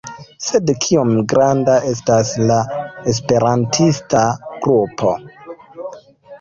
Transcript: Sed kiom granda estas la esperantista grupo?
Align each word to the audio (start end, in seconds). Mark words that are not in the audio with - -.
Sed 0.43 0.69
kiom 0.85 1.11
granda 1.33 1.75
estas 1.91 2.33
la 2.53 2.57
esperantista 3.13 4.27
grupo? 4.67 5.17